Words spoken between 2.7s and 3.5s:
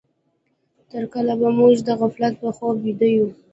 ويده يو؟